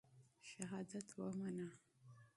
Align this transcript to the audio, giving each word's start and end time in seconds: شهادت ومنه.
شهادت 0.49 1.09
ومنه. 1.19 1.67